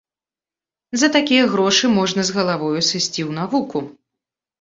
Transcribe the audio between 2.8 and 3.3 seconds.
сысці